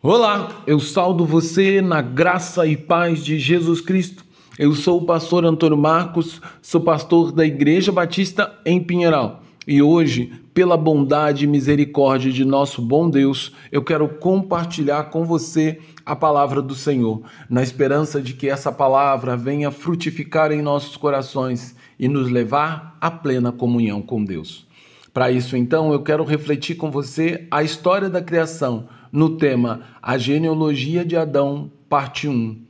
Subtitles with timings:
[0.00, 4.24] Olá, eu saldo você na graça e paz de Jesus Cristo.
[4.56, 9.42] Eu sou o pastor Antônio Marcos, sou pastor da Igreja Batista em Pinheiral.
[9.66, 15.80] E hoje, pela bondade e misericórdia de nosso bom Deus, eu quero compartilhar com você
[16.06, 21.74] a palavra do Senhor, na esperança de que essa palavra venha frutificar em nossos corações
[21.98, 24.64] e nos levar à plena comunhão com Deus.
[25.12, 30.18] Para isso, então, eu quero refletir com você a história da criação no tema A
[30.18, 32.60] Genealogia de Adão, parte 1,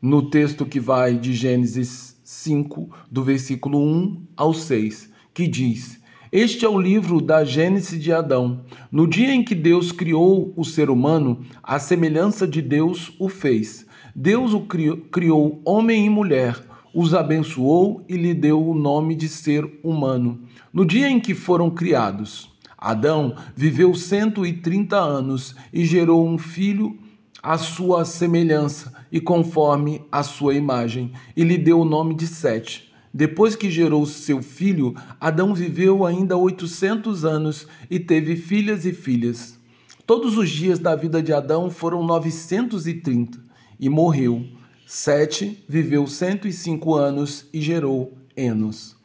[0.00, 6.64] no texto que vai de Gênesis 5, do versículo 1 ao 6, que diz: Este
[6.64, 8.60] é o livro da Gênesis de Adão.
[8.90, 13.86] No dia em que Deus criou o ser humano, a semelhança de Deus o fez.
[14.14, 16.62] Deus o criou, criou homem e mulher,
[16.92, 20.40] os abençoou e lhe deu o nome de ser humano.
[20.72, 22.49] No dia em que foram criados,
[22.80, 26.98] Adão viveu 130 anos e gerou um filho
[27.42, 32.90] à sua semelhança e conforme a sua imagem, e lhe deu o nome de Sete.
[33.12, 39.58] Depois que gerou seu filho, Adão viveu ainda 800 anos e teve filhas e filhas.
[40.06, 43.38] Todos os dias da vida de Adão foram 930
[43.78, 44.46] e morreu.
[44.86, 48.99] Sete viveu 105 anos e gerou Enos.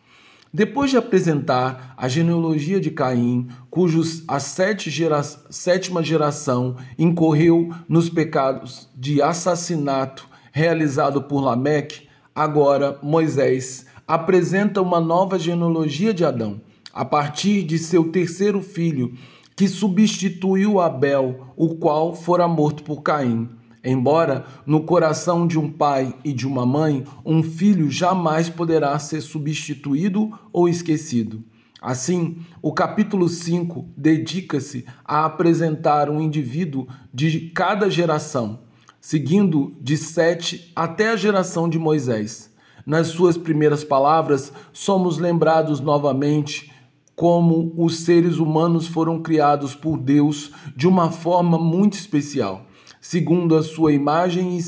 [0.55, 8.07] Depois de apresentar a genealogia de Caim, cujos a sete gera, sétima geração incorreu nos
[8.07, 16.61] pecados de assassinato realizado por Lameque, agora Moisés apresenta uma nova genealogia de Adão,
[16.93, 19.13] a partir de seu terceiro filho,
[19.57, 23.49] que substituiu Abel, o qual fora morto por Caim.
[23.85, 29.21] Embora no coração de um pai e de uma mãe, um filho jamais poderá ser
[29.21, 31.43] substituído ou esquecido.
[31.79, 38.61] Assim, o capítulo 5 dedica-se a apresentar um indivíduo de cada geração,
[38.99, 42.51] seguindo de Sete até a geração de Moisés.
[42.87, 46.71] Nas suas primeiras palavras, somos lembrados novamente
[47.15, 52.65] como os seres humanos foram criados por Deus de uma forma muito especial
[53.07, 54.61] segundo a sua imagem e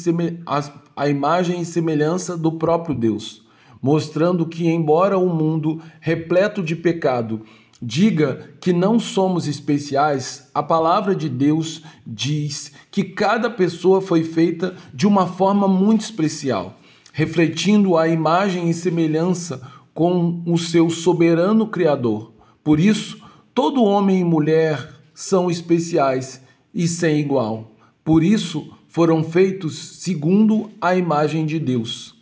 [0.95, 3.43] a imagem e semelhança do próprio Deus,
[3.81, 7.41] mostrando que, embora o mundo repleto de pecado
[7.81, 14.75] diga que não somos especiais, a palavra de Deus diz que cada pessoa foi feita
[14.93, 16.77] de uma forma muito especial,
[17.11, 19.59] refletindo a imagem e semelhança
[19.95, 22.31] com o seu soberano Criador.
[22.63, 23.19] Por isso,
[23.51, 26.39] todo homem e mulher são especiais
[26.71, 27.71] e sem igual.
[28.07, 32.15] Por isso foram feitos segundo a imagem de Deus.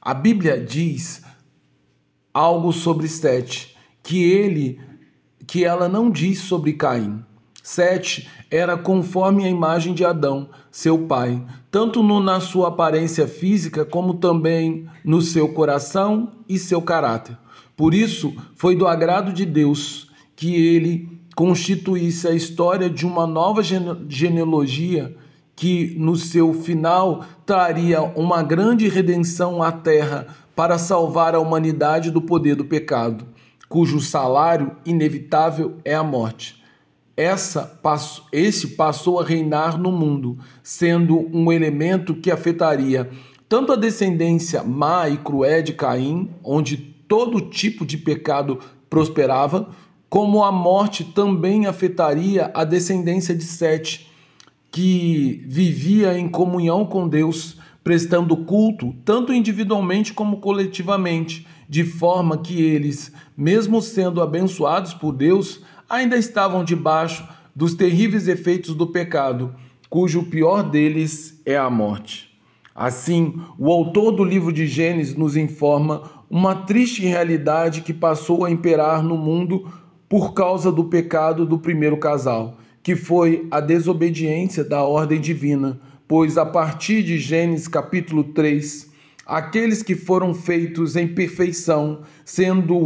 [0.00, 1.20] A Bíblia diz
[2.32, 4.78] algo sobre Sete, que ele
[5.44, 7.24] que ela não diz sobre Caim.
[7.60, 13.84] Sete era conforme a imagem de Adão, seu pai, tanto no, na sua aparência física
[13.84, 17.36] como também no seu coração e seu caráter.
[17.76, 23.60] Por isso, foi do agrado de Deus que ele constituísse a história de uma nova
[23.60, 25.16] genealogia
[25.54, 32.20] que no seu final traria uma grande redenção à terra para salvar a humanidade do
[32.20, 33.26] poder do pecado,
[33.68, 36.62] cujo salário inevitável é a morte.
[37.16, 37.78] Essa,
[38.32, 43.10] esse passou a reinar no mundo, sendo um elemento que afetaria
[43.48, 46.74] tanto a descendência má e cruel de Caim, onde
[47.06, 48.58] todo tipo de pecado
[48.88, 49.68] prosperava,
[50.08, 54.10] como a morte também afetaria a descendência de Sete,
[54.72, 62.60] que vivia em comunhão com Deus, prestando culto tanto individualmente como coletivamente, de forma que
[62.60, 69.54] eles, mesmo sendo abençoados por Deus, ainda estavam debaixo dos terríveis efeitos do pecado,
[69.90, 72.30] cujo pior deles é a morte.
[72.74, 78.50] Assim, o autor do livro de Gênesis nos informa uma triste realidade que passou a
[78.50, 79.70] imperar no mundo
[80.08, 86.36] por causa do pecado do primeiro casal que foi a desobediência da ordem divina, pois
[86.36, 88.90] a partir de Gênesis capítulo 3,
[89.24, 92.76] aqueles que foram feitos em perfeição, sendo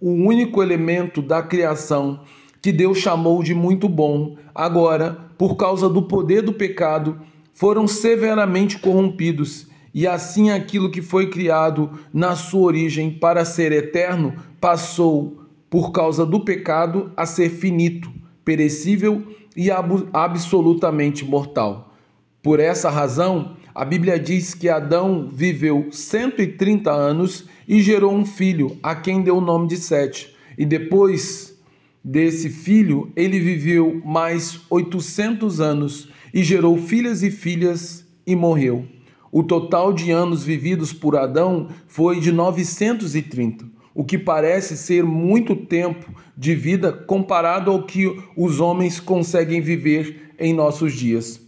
[0.00, 2.20] o único elemento da criação
[2.60, 7.20] que Deus chamou de muito bom, agora, por causa do poder do pecado,
[7.54, 14.34] foram severamente corrompidos, e assim aquilo que foi criado na sua origem para ser eterno
[14.60, 18.17] passou, por causa do pecado, a ser finito
[18.48, 19.22] perecível
[19.54, 21.94] e absolutamente mortal.
[22.42, 28.78] Por essa razão, a Bíblia diz que Adão viveu 130 anos e gerou um filho,
[28.82, 30.34] a quem deu o nome de Sete.
[30.56, 31.60] E depois
[32.02, 38.86] desse filho, ele viveu mais 800 anos e gerou filhas e filhas e morreu.
[39.30, 43.66] O total de anos vividos por Adão foi de 930,
[43.98, 48.06] o que parece ser muito tempo de vida comparado ao que
[48.36, 51.40] os homens conseguem viver em nossos dias.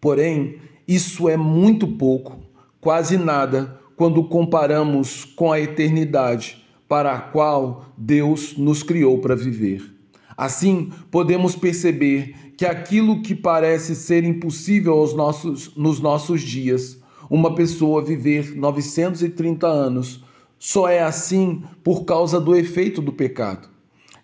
[0.00, 2.38] Porém, isso é muito pouco,
[2.80, 9.82] quase nada, quando comparamos com a eternidade para a qual Deus nos criou para viver.
[10.36, 17.52] Assim, podemos perceber que aquilo que parece ser impossível aos nossos, nos nossos dias, uma
[17.52, 20.22] pessoa viver 930 anos,
[20.64, 23.68] só é assim por causa do efeito do pecado,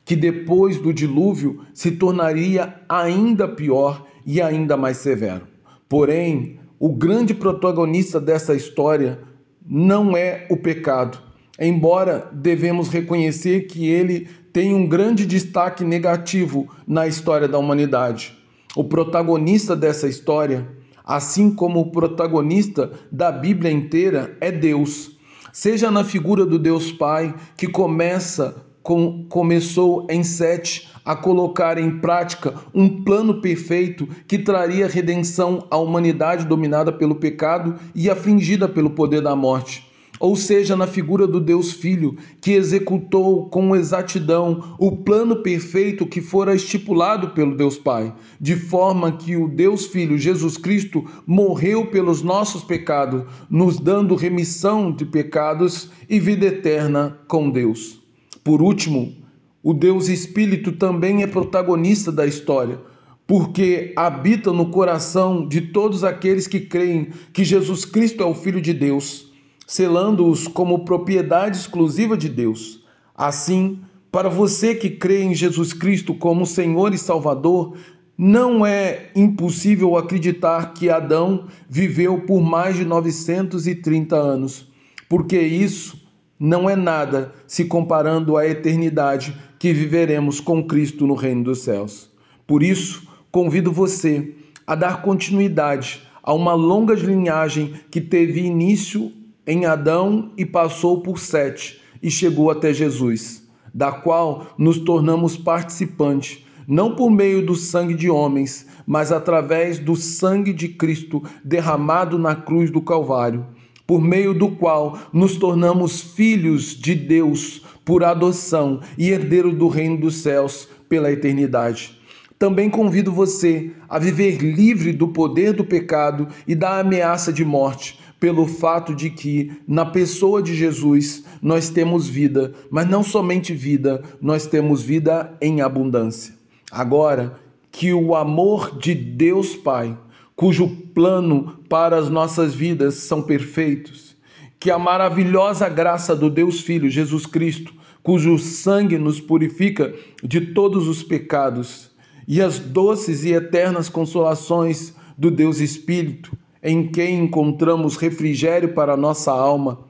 [0.04, 5.48] que depois do dilúvio se tornaria ainda pior e ainda mais severo.
[5.88, 9.18] Porém, o grande protagonista dessa história
[9.66, 11.18] não é o pecado,
[11.58, 18.38] embora devemos reconhecer que ele tem um grande destaque negativo na história da humanidade.
[18.76, 20.68] O protagonista dessa história,
[21.04, 25.17] assim como o protagonista da Bíblia inteira, é Deus.
[25.60, 31.98] Seja na figura do Deus Pai, que começa com, começou em Sete a colocar em
[31.98, 38.90] prática um plano perfeito que traria redenção à humanidade dominada pelo pecado e afligida pelo
[38.90, 39.87] poder da morte
[40.20, 46.20] ou seja, na figura do Deus Filho, que executou com exatidão o plano perfeito que
[46.20, 52.22] fora estipulado pelo Deus Pai, de forma que o Deus Filho, Jesus Cristo, morreu pelos
[52.22, 58.00] nossos pecados, nos dando remissão de pecados e vida eterna com Deus.
[58.42, 59.14] Por último,
[59.62, 62.80] o Deus Espírito também é protagonista da história,
[63.26, 68.60] porque habita no coração de todos aqueles que creem que Jesus Cristo é o Filho
[68.60, 69.27] de Deus
[69.68, 72.82] selando-os como propriedade exclusiva de Deus.
[73.14, 73.80] Assim,
[74.10, 77.76] para você que crê em Jesus Cristo como Senhor e Salvador,
[78.16, 84.66] não é impossível acreditar que Adão viveu por mais de 930 anos,
[85.06, 86.02] porque isso
[86.40, 92.10] não é nada se comparando à eternidade que viveremos com Cristo no reino dos céus.
[92.46, 94.34] Por isso, convido você
[94.66, 99.12] a dar continuidade a uma longa linhagem que teve início
[99.48, 103.42] em Adão e passou por Sete e chegou até Jesus,
[103.72, 109.96] da qual nos tornamos participantes, não por meio do sangue de homens, mas através do
[109.96, 113.46] sangue de Cristo derramado na cruz do Calvário,
[113.86, 119.96] por meio do qual nos tornamos filhos de Deus por adoção e herdeiro do reino
[119.96, 121.98] dos céus pela eternidade.
[122.38, 127.98] Também convido você a viver livre do poder do pecado e da ameaça de morte,
[128.20, 134.02] pelo fato de que na pessoa de Jesus nós temos vida, mas não somente vida,
[134.20, 136.34] nós temos vida em abundância.
[136.70, 137.38] Agora,
[137.70, 139.96] que o amor de Deus Pai,
[140.34, 144.16] cujo plano para as nossas vidas são perfeitos,
[144.58, 147.72] que a maravilhosa graça do Deus Filho Jesus Cristo,
[148.02, 151.90] cujo sangue nos purifica de todos os pecados,
[152.26, 158.96] e as doces e eternas consolações do Deus Espírito, em quem encontramos refrigério para a
[158.96, 159.80] nossa alma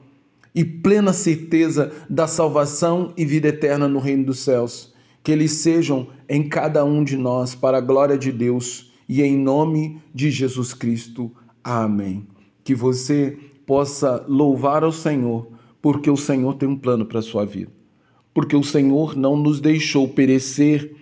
[0.53, 4.93] e plena certeza da salvação e vida eterna no reino dos céus.
[5.23, 9.37] Que eles sejam em cada um de nós, para a glória de Deus e em
[9.37, 11.31] nome de Jesus Cristo.
[11.63, 12.27] Amém.
[12.63, 15.47] Que você possa louvar ao Senhor,
[15.81, 17.71] porque o Senhor tem um plano para a sua vida.
[18.33, 20.95] Porque o Senhor não nos deixou perecer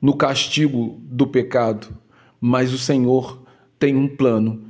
[0.00, 1.88] no castigo do pecado,
[2.40, 3.42] mas o Senhor
[3.78, 4.62] tem um plano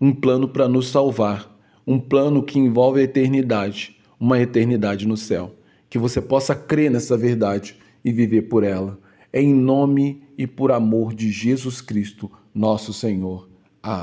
[0.00, 1.54] um plano para nos salvar,
[1.86, 5.54] um plano que envolve a eternidade, uma eternidade no céu.
[5.88, 8.98] Que você possa crer nessa verdade e viver por ela.
[9.32, 13.48] Em nome e por amor de Jesus Cristo, nosso Senhor.
[13.82, 13.98] Amém.